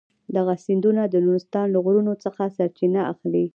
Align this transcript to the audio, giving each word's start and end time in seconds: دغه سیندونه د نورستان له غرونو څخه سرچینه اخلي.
دغه 0.35 0.53
سیندونه 0.65 1.01
د 1.07 1.15
نورستان 1.25 1.67
له 1.71 1.79
غرونو 1.85 2.13
څخه 2.23 2.41
سرچینه 2.57 3.01
اخلي. 3.13 3.45